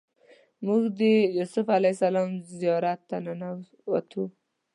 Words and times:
موږ 0.65 0.81
د 0.99 1.01
یوسف 1.37 1.65
علیه 1.77 1.93
السلام 1.95 2.29
زیارت 2.59 2.99
ته 3.09 3.17
ننوتو. 3.25 4.23